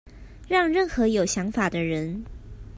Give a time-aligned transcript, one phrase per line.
[0.47, 2.25] 讓任何有想法的人